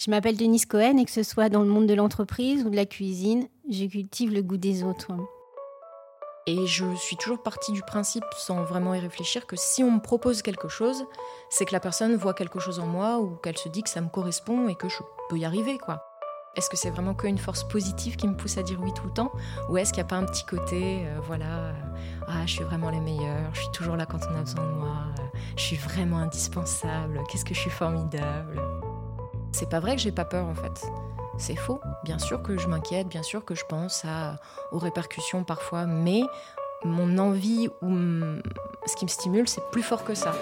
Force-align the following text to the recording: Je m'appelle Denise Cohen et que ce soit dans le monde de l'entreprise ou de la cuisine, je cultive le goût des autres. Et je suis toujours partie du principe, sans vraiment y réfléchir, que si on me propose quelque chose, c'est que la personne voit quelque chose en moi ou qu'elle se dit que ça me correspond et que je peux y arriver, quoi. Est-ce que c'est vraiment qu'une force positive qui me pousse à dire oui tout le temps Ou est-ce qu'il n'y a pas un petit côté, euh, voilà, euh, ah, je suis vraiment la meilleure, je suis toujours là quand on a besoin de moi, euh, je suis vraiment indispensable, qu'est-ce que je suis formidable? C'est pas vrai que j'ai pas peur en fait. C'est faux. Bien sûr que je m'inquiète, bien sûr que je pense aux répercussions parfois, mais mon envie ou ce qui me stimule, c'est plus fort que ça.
Je 0.00 0.10
m'appelle 0.10 0.38
Denise 0.38 0.64
Cohen 0.64 0.96
et 0.96 1.04
que 1.04 1.10
ce 1.10 1.22
soit 1.22 1.50
dans 1.50 1.60
le 1.60 1.68
monde 1.68 1.86
de 1.86 1.92
l'entreprise 1.92 2.64
ou 2.64 2.70
de 2.70 2.76
la 2.76 2.86
cuisine, 2.86 3.48
je 3.68 3.84
cultive 3.84 4.32
le 4.32 4.40
goût 4.40 4.56
des 4.56 4.82
autres. 4.82 5.12
Et 6.46 6.66
je 6.66 6.86
suis 6.96 7.16
toujours 7.16 7.42
partie 7.42 7.72
du 7.72 7.82
principe, 7.82 8.24
sans 8.38 8.64
vraiment 8.64 8.94
y 8.94 8.98
réfléchir, 8.98 9.46
que 9.46 9.56
si 9.56 9.84
on 9.84 9.90
me 9.90 10.00
propose 10.00 10.40
quelque 10.40 10.68
chose, 10.68 11.04
c'est 11.50 11.66
que 11.66 11.74
la 11.74 11.80
personne 11.80 12.16
voit 12.16 12.32
quelque 12.32 12.58
chose 12.58 12.80
en 12.80 12.86
moi 12.86 13.18
ou 13.18 13.36
qu'elle 13.42 13.58
se 13.58 13.68
dit 13.68 13.82
que 13.82 13.90
ça 13.90 14.00
me 14.00 14.08
correspond 14.08 14.68
et 14.68 14.74
que 14.74 14.88
je 14.88 14.96
peux 15.28 15.36
y 15.36 15.44
arriver, 15.44 15.76
quoi. 15.76 16.02
Est-ce 16.56 16.70
que 16.70 16.78
c'est 16.78 16.90
vraiment 16.90 17.12
qu'une 17.14 17.36
force 17.36 17.68
positive 17.68 18.16
qui 18.16 18.26
me 18.26 18.34
pousse 18.34 18.56
à 18.56 18.62
dire 18.62 18.80
oui 18.80 18.94
tout 18.94 19.04
le 19.04 19.12
temps 19.12 19.30
Ou 19.68 19.76
est-ce 19.76 19.92
qu'il 19.92 20.02
n'y 20.02 20.06
a 20.06 20.08
pas 20.08 20.16
un 20.16 20.24
petit 20.24 20.46
côté, 20.46 21.04
euh, 21.04 21.20
voilà, 21.24 21.44
euh, 21.44 21.72
ah, 22.26 22.46
je 22.46 22.52
suis 22.54 22.64
vraiment 22.64 22.90
la 22.90 23.00
meilleure, 23.00 23.54
je 23.54 23.60
suis 23.60 23.72
toujours 23.72 23.96
là 23.96 24.06
quand 24.06 24.20
on 24.30 24.34
a 24.34 24.40
besoin 24.40 24.64
de 24.64 24.72
moi, 24.72 24.96
euh, 25.18 25.38
je 25.56 25.62
suis 25.62 25.76
vraiment 25.76 26.16
indispensable, 26.16 27.20
qu'est-ce 27.30 27.44
que 27.44 27.54
je 27.54 27.60
suis 27.60 27.70
formidable? 27.70 28.62
C'est 29.60 29.68
pas 29.68 29.78
vrai 29.78 29.94
que 29.94 30.00
j'ai 30.00 30.10
pas 30.10 30.24
peur 30.24 30.46
en 30.46 30.54
fait. 30.54 30.86
C'est 31.36 31.54
faux. 31.54 31.82
Bien 32.02 32.18
sûr 32.18 32.42
que 32.42 32.56
je 32.56 32.66
m'inquiète, 32.66 33.08
bien 33.08 33.22
sûr 33.22 33.44
que 33.44 33.54
je 33.54 33.66
pense 33.66 34.06
aux 34.72 34.78
répercussions 34.78 35.44
parfois, 35.44 35.84
mais 35.84 36.22
mon 36.82 37.18
envie 37.18 37.68
ou 37.82 37.90
ce 38.86 38.96
qui 38.96 39.04
me 39.04 39.10
stimule, 39.10 39.46
c'est 39.46 39.62
plus 39.70 39.82
fort 39.82 40.02
que 40.02 40.14
ça. 40.14 40.32